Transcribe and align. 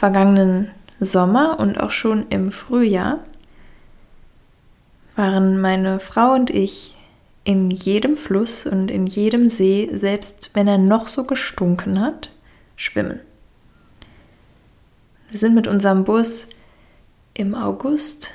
vergangenen 0.00 0.70
Sommer 0.98 1.60
und 1.60 1.78
auch 1.78 1.90
schon 1.90 2.26
im 2.30 2.52
Frühjahr 2.52 3.18
waren 5.14 5.60
meine 5.60 6.00
Frau 6.00 6.32
und 6.32 6.48
ich 6.48 6.96
in 7.44 7.70
jedem 7.70 8.16
Fluss 8.16 8.64
und 8.64 8.90
in 8.90 9.06
jedem 9.06 9.50
See, 9.50 9.90
selbst 9.92 10.52
wenn 10.54 10.66
er 10.66 10.78
noch 10.78 11.06
so 11.06 11.24
gestunken 11.24 12.00
hat, 12.00 12.30
schwimmen. 12.76 13.20
Wir 15.28 15.38
sind 15.38 15.54
mit 15.54 15.68
unserem 15.68 16.04
Bus 16.04 16.46
im 17.34 17.54
August 17.54 18.30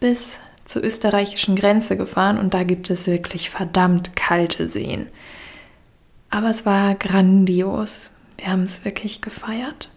bis 0.00 0.40
zur 0.66 0.84
österreichischen 0.84 1.56
Grenze 1.56 1.96
gefahren 1.96 2.38
und 2.38 2.52
da 2.52 2.64
gibt 2.64 2.90
es 2.90 3.06
wirklich 3.06 3.48
verdammt 3.48 4.14
kalte 4.14 4.68
Seen. 4.68 5.06
Aber 6.28 6.50
es 6.50 6.66
war 6.66 6.94
grandios. 6.96 8.12
Wir 8.36 8.48
haben 8.48 8.64
es 8.64 8.84
wirklich 8.84 9.22
gefeiert. 9.22 9.88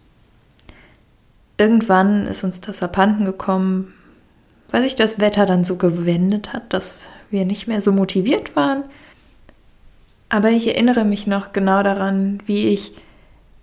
Irgendwann 1.62 2.26
ist 2.26 2.44
uns 2.44 2.60
das 2.60 2.82
abhanden 2.82 3.24
gekommen, 3.24 3.94
weil 4.72 4.82
sich 4.82 4.96
das 4.96 5.20
Wetter 5.20 5.46
dann 5.46 5.64
so 5.64 5.76
gewendet 5.76 6.54
hat, 6.54 6.74
dass 6.74 7.08
wir 7.30 7.46
nicht 7.46 7.68
mehr 7.68 7.82
so 7.82 7.92
motiviert 7.92 8.56
waren. 8.56 8.84
Aber 10.28 10.50
ich 10.50 10.66
erinnere 10.66 11.06
mich 11.06 11.28
noch 11.28 11.54
genau 11.54 11.84
daran, 11.84 12.42
wie 12.48 12.70
ich 12.70 12.94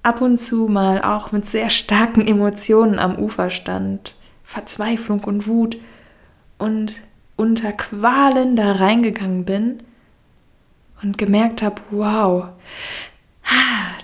ab 0.04 0.20
und 0.20 0.38
zu 0.38 0.68
mal 0.68 1.02
auch 1.02 1.32
mit 1.32 1.46
sehr 1.46 1.70
starken 1.70 2.24
Emotionen 2.24 3.00
am 3.00 3.16
Ufer 3.18 3.50
stand, 3.50 4.14
Verzweiflung 4.44 5.24
und 5.24 5.48
Wut 5.48 5.76
und 6.56 7.00
unter 7.34 7.72
Qualen 7.72 8.54
da 8.54 8.70
reingegangen 8.74 9.44
bin 9.44 9.82
und 11.02 11.18
gemerkt 11.18 11.62
habe, 11.62 11.82
wow, 11.90 12.44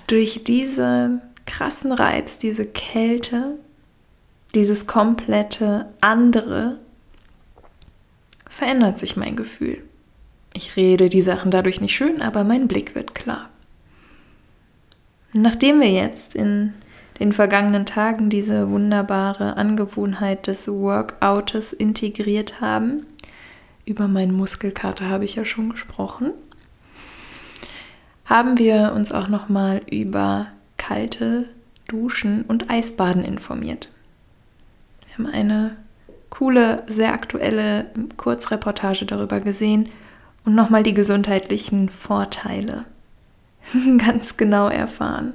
durch 0.07 0.43
diesen 0.43 1.21
krassen 1.45 1.93
Reiz, 1.93 2.37
diese 2.37 2.65
Kälte, 2.65 3.57
dieses 4.55 4.87
komplette 4.87 5.87
andere, 6.01 6.79
verändert 8.49 8.97
sich 8.97 9.17
mein 9.17 9.35
Gefühl. 9.35 9.83
Ich 10.53 10.77
rede 10.77 11.09
die 11.09 11.21
Sachen 11.21 11.51
dadurch 11.51 11.81
nicht 11.81 11.93
schön, 11.93 12.21
aber 12.21 12.45
mein 12.45 12.67
Blick 12.69 12.95
wird 12.95 13.13
klar. 13.13 13.49
Nachdem 15.33 15.81
wir 15.81 15.91
jetzt 15.91 16.33
in 16.33 16.73
den 17.19 17.33
vergangenen 17.33 17.85
Tagen 17.85 18.29
diese 18.29 18.69
wunderbare 18.69 19.57
Angewohnheit 19.57 20.47
des 20.47 20.69
Workoutes 20.69 21.73
integriert 21.73 22.61
haben, 22.61 23.05
über 23.85 24.07
meinen 24.07 24.33
Muskelkater 24.33 25.09
habe 25.09 25.25
ich 25.25 25.35
ja 25.35 25.43
schon 25.43 25.69
gesprochen, 25.69 26.31
haben 28.23 28.57
wir 28.57 28.93
uns 28.95 29.11
auch 29.11 29.27
noch 29.27 29.49
mal 29.49 29.81
über 29.89 30.47
kalte 30.77 31.49
Duschen 31.87 32.43
und 32.43 32.69
Eisbaden 32.69 33.23
informiert. 33.23 33.89
Wir 35.15 35.25
haben 35.25 35.33
eine 35.33 35.77
coole, 36.29 36.83
sehr 36.87 37.13
aktuelle 37.13 37.89
Kurzreportage 38.17 39.05
darüber 39.05 39.39
gesehen 39.39 39.89
und 40.43 40.55
nochmal 40.55 40.83
die 40.83 40.93
gesundheitlichen 40.93 41.89
Vorteile 41.89 42.85
ganz 43.97 44.35
genau 44.35 44.67
erfahren. 44.67 45.33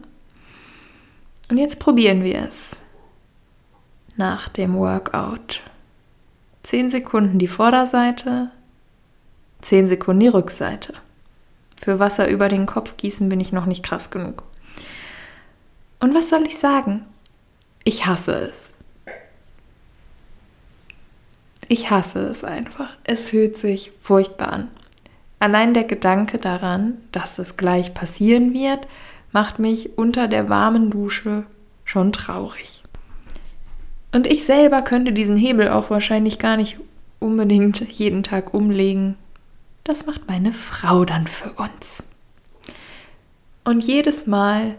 Und 1.49 1.59
jetzt 1.59 1.81
probieren 1.81 2.23
wir 2.23 2.43
es. 2.47 2.81
Nach 4.17 4.49
dem 4.49 4.75
Workout. 4.75 5.63
Zehn 6.63 6.91
Sekunden 6.91 7.39
die 7.39 7.49
Vorderseite, 7.49 8.51
zehn 9.63 9.89
Sekunden 9.89 10.21
die 10.21 10.29
Rückseite. 10.29 10.95
Für 11.81 11.99
Wasser 11.99 12.29
über 12.29 12.51
den 12.51 12.67
Kopf 12.67 12.99
gießen 12.99 13.31
bin 13.31 13.41
ich 13.41 13.53
noch 13.53 13.65
nicht 13.65 13.83
krass 13.83 14.11
genug. 14.11 14.43
Und 16.01 16.15
was 16.15 16.29
soll 16.29 16.47
ich 16.47 16.59
sagen? 16.59 17.07
Ich 17.85 18.05
hasse 18.05 18.35
es. 18.35 18.71
Ich 21.73 21.89
hasse 21.89 22.19
es 22.27 22.43
einfach. 22.43 22.97
Es 23.05 23.29
fühlt 23.29 23.57
sich 23.57 23.93
furchtbar 24.01 24.53
an. 24.53 24.69
Allein 25.39 25.73
der 25.73 25.85
Gedanke 25.85 26.39
daran, 26.39 26.99
dass 27.13 27.39
es 27.39 27.57
gleich 27.57 27.95
passieren 27.95 28.53
wird, 28.53 28.89
macht 29.31 29.61
mich 29.61 29.97
unter 29.97 30.27
der 30.27 30.49
warmen 30.49 30.91
Dusche 30.91 31.45
schon 31.85 32.11
traurig. 32.11 32.83
Und 34.13 34.27
ich 34.27 34.45
selber 34.45 34.83
könnte 34.83 35.13
diesen 35.13 35.37
Hebel 35.37 35.69
auch 35.69 35.91
wahrscheinlich 35.91 36.41
gar 36.41 36.57
nicht 36.57 36.77
unbedingt 37.21 37.89
jeden 37.93 38.25
Tag 38.25 38.53
umlegen. 38.53 39.17
Das 39.85 40.07
macht 40.07 40.27
meine 40.27 40.53
Frau 40.53 41.05
dann 41.05 41.29
für 41.29 41.53
uns. 41.53 42.03
Und 43.63 43.85
jedes 43.85 44.27
Mal 44.27 44.75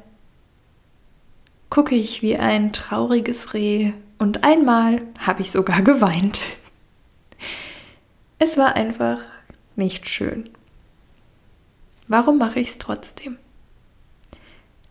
gucke 1.69 1.95
ich 1.95 2.21
wie 2.21 2.35
ein 2.35 2.73
trauriges 2.73 3.53
Reh 3.53 3.93
und 4.17 4.43
einmal 4.43 5.03
habe 5.19 5.41
ich 5.41 5.51
sogar 5.51 5.83
geweint. 5.83 6.41
Es 8.43 8.57
war 8.57 8.75
einfach 8.75 9.19
nicht 9.75 10.09
schön. 10.09 10.49
Warum 12.07 12.39
mache 12.39 12.59
ich 12.59 12.69
es 12.69 12.77
trotzdem? 12.79 13.37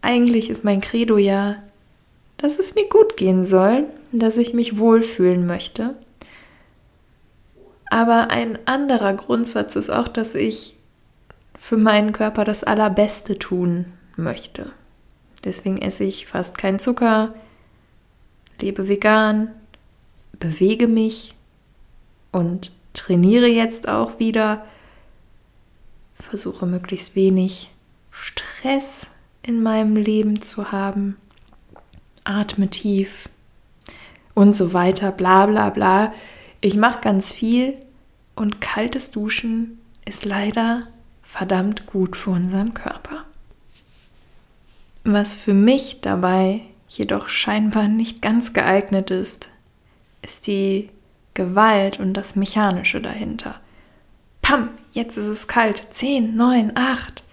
Eigentlich 0.03 0.51
ist 0.51 0.63
mein 0.63 0.81
Credo 0.81 1.19
ja, 1.19 1.57
dass 2.37 2.61
es 2.61 2.77
mir 2.77 2.89
gut 2.89 3.17
gehen 3.17 3.45
soll, 3.45 3.87
dass 4.13 4.37
ich 4.39 4.55
mich 4.55 4.79
wohlfühlen 4.79 5.47
möchte. 5.47 5.97
Aber 7.87 8.31
ein 8.31 8.57
anderer 8.69 9.15
Grundsatz 9.15 9.75
ist 9.75 9.91
auch, 9.91 10.07
dass 10.07 10.37
ich 10.37 10.77
für 11.59 11.77
meinen 11.77 12.13
Körper 12.13 12.45
das 12.45 12.63
Allerbeste 12.63 13.37
tun 13.37 13.87
möchte. 14.15 14.71
Deswegen 15.43 15.83
esse 15.83 16.05
ich 16.05 16.29
fast 16.29 16.57
keinen 16.57 16.79
Zucker, 16.79 17.35
lebe 18.61 18.87
vegan, 18.87 19.51
bewege 20.39 20.87
mich 20.87 21.35
und 22.31 22.71
trainiere 22.93 23.47
jetzt 23.47 23.89
auch 23.89 24.19
wieder, 24.19 24.65
versuche 26.15 26.67
möglichst 26.67 27.15
wenig 27.15 27.71
Stress 28.11 29.07
in 29.43 29.63
meinem 29.63 29.97
Leben 29.97 30.41
zu 30.41 30.73
haben, 30.73 31.17
atme 32.25 32.69
tief 32.69 33.29
und 34.35 34.55
so 34.55 34.73
weiter, 34.73 35.13
bla 35.13 35.47
bla 35.47 35.71
bla. 35.71 36.13
Ich 36.61 36.77
mache 36.77 37.01
ganz 37.01 37.33
viel 37.33 37.75
und 38.35 38.61
kaltes 38.61 39.11
Duschen 39.11 39.81
ist 40.05 40.25
leider 40.25 40.89
verdammt 41.23 41.87
gut 41.87 42.17
für 42.17 42.31
unseren 42.31 42.75
Körper. 42.75 43.25
Was 45.05 45.35
für 45.35 45.55
mich 45.55 46.01
dabei 46.01 46.61
jedoch 46.89 47.29
scheinbar 47.29 47.89
nicht 47.89 48.21
ganz 48.21 48.53
geeignet 48.53 49.11
ist, 49.11 49.51
ist 50.23 50.47
die 50.47 50.91
Gewalt 51.35 51.99
und 51.99 52.15
das 52.15 52.37
Mechanische 52.37 53.01
dahinter. 53.01 53.61
Pam, 54.43 54.71
jetzt 54.93 55.17
ist 55.17 55.27
es 55.27 55.49
kalt. 55.49 55.87
Zehn, 55.91 56.37
neun, 56.37 56.73
acht. 56.75 57.25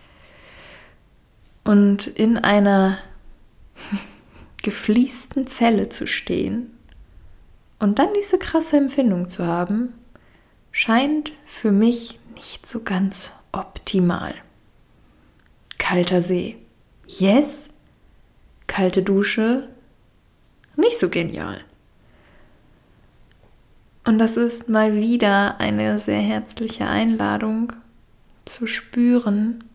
Und 1.64 2.08
in 2.08 2.38
einer 2.38 3.00
gefliesten 4.64 5.48
Zelle 5.48 5.90
zu 5.90 6.08
stehen 6.08 6.78
und 7.80 8.00
dann 8.00 8.10
diese 8.16 8.38
krasse 8.38 8.78
Empfindung 8.78 9.30
zu 9.30 9.46
haben, 9.46 9.94
scheint 10.72 11.34
für 11.46 11.72
mich 11.72 12.20
nicht 12.36 12.68
so 12.68 12.82
ganz 12.84 13.32
optimal. 13.52 14.36
Kalter 15.78 16.22
See. 16.22 16.58
Yes. 17.08 17.68
Kalte 18.68 19.02
Dusche. 19.02 19.70
Nicht 20.76 21.00
so 21.00 21.10
genial. 21.10 21.62
Und 24.08 24.20
das 24.20 24.38
ist 24.38 24.70
mal 24.70 24.96
wieder 24.96 25.60
eine 25.60 26.00
sehr 26.00 26.22
herzliche 26.22 26.88
Einladung 26.88 27.74
zu 28.46 28.66
spüren, 28.66 29.66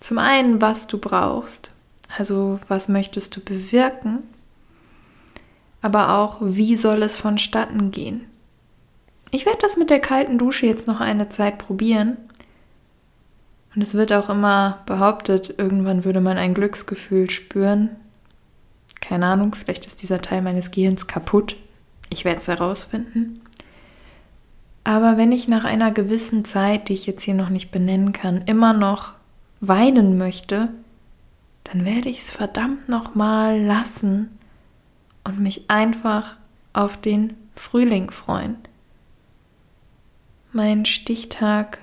zum 0.00 0.16
einen, 0.16 0.62
was 0.62 0.86
du 0.86 0.96
brauchst, 0.96 1.70
also 2.16 2.58
was 2.68 2.88
möchtest 2.88 3.36
du 3.36 3.40
bewirken, 3.40 4.20
aber 5.82 6.14
auch, 6.14 6.38
wie 6.40 6.74
soll 6.76 7.02
es 7.02 7.18
vonstatten 7.18 7.90
gehen. 7.90 8.24
Ich 9.30 9.44
werde 9.44 9.58
das 9.60 9.76
mit 9.76 9.90
der 9.90 10.00
kalten 10.00 10.38
Dusche 10.38 10.64
jetzt 10.64 10.86
noch 10.86 11.00
eine 11.00 11.28
Zeit 11.28 11.58
probieren. 11.58 12.16
Und 13.74 13.82
es 13.82 13.92
wird 13.92 14.10
auch 14.14 14.30
immer 14.30 14.80
behauptet, 14.86 15.54
irgendwann 15.58 16.06
würde 16.06 16.22
man 16.22 16.38
ein 16.38 16.54
Glücksgefühl 16.54 17.28
spüren. 17.28 17.90
Keine 19.02 19.26
Ahnung, 19.26 19.54
vielleicht 19.54 19.84
ist 19.84 20.00
dieser 20.00 20.22
Teil 20.22 20.40
meines 20.40 20.70
Gehirns 20.70 21.06
kaputt. 21.06 21.56
Ich 22.18 22.24
werde 22.24 22.40
es 22.40 22.48
herausfinden. 22.48 23.40
Aber 24.82 25.16
wenn 25.16 25.30
ich 25.30 25.46
nach 25.46 25.62
einer 25.62 25.92
gewissen 25.92 26.44
Zeit, 26.44 26.88
die 26.88 26.94
ich 26.94 27.06
jetzt 27.06 27.22
hier 27.22 27.34
noch 27.34 27.48
nicht 27.48 27.70
benennen 27.70 28.12
kann, 28.12 28.42
immer 28.42 28.72
noch 28.72 29.12
weinen 29.60 30.18
möchte, 30.18 30.70
dann 31.62 31.84
werde 31.84 32.08
ich 32.08 32.18
es 32.22 32.32
verdammt 32.32 32.88
nochmal 32.88 33.62
lassen 33.62 34.30
und 35.22 35.38
mich 35.38 35.70
einfach 35.70 36.36
auf 36.72 36.96
den 36.96 37.36
Frühling 37.54 38.10
freuen. 38.10 38.56
Mein 40.52 40.86
Stichtag 40.86 41.78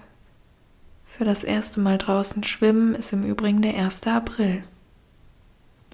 für 1.06 1.24
das 1.24 1.46
erste 1.46 1.80
Mal 1.80 1.98
draußen 1.98 2.44
schwimmen 2.44 2.94
ist 2.94 3.14
im 3.14 3.24
Übrigen 3.24 3.62
der 3.62 3.76
1. 3.78 4.06
April. 4.08 4.66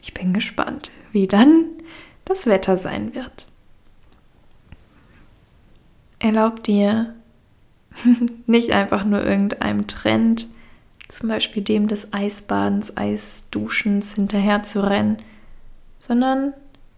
Ich 0.01 0.15
bin 0.15 0.33
gespannt, 0.33 0.89
wie 1.11 1.27
dann 1.27 1.65
das 2.25 2.47
Wetter 2.47 2.75
sein 2.75 3.13
wird. 3.13 3.45
Erlaub 6.21 6.63
dir 6.63 7.15
nicht 8.45 8.71
einfach 8.71 9.03
nur 9.03 9.23
irgendeinem 9.23 9.87
Trend, 9.87 10.45
zum 11.07 11.29
Beispiel 11.29 11.63
dem 11.63 11.87
des 11.87 12.13
Eisbadens, 12.13 12.95
Eisduschens 12.95 14.13
hinterher 14.13 14.61
zu 14.61 14.87
rennen, 14.87 15.17
sondern 15.97 16.53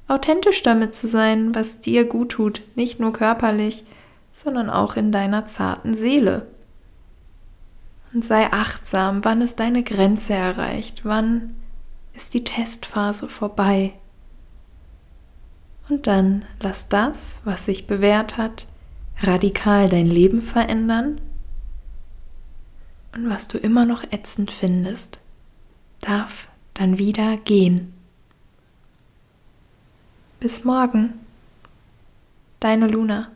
authentisch 0.09 0.61
damit 0.61 0.93
zu 0.93 1.07
sein, 1.07 1.55
was 1.55 1.79
dir 1.79 2.03
gut 2.03 2.33
tut, 2.33 2.61
nicht 2.75 2.99
nur 2.99 3.13
körperlich, 3.13 3.85
sondern 4.33 4.69
auch 4.69 4.97
in 4.97 5.13
deiner 5.13 5.45
zarten 5.45 5.93
Seele. 5.93 6.45
Und 8.13 8.25
sei 8.25 8.51
achtsam, 8.51 9.23
wann 9.23 9.41
ist 9.41 9.59
deine 9.59 9.83
Grenze 9.83 10.33
erreicht, 10.33 11.05
wann 11.05 11.55
ist 12.13 12.33
die 12.33 12.43
Testphase 12.43 13.29
vorbei. 13.29 13.93
Und 15.87 16.07
dann 16.07 16.43
lass 16.61 16.89
das, 16.89 17.41
was 17.45 17.65
sich 17.65 17.87
bewährt 17.87 18.37
hat, 18.37 18.67
radikal 19.25 19.89
dein 19.89 20.07
Leben 20.07 20.41
verändern. 20.41 21.21
Und 23.13 23.29
was 23.29 23.47
du 23.47 23.57
immer 23.57 23.85
noch 23.85 24.03
ätzend 24.11 24.51
findest, 24.51 25.19
darf 26.01 26.47
dann 26.73 26.97
wieder 26.97 27.37
gehen. 27.37 27.93
Bis 30.39 30.65
morgen. 30.65 31.13
Deine 32.59 32.87
Luna. 32.87 33.29